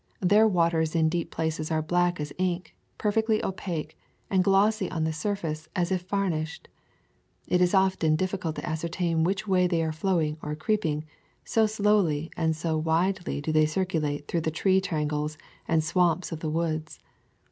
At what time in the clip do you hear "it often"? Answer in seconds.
7.47-8.13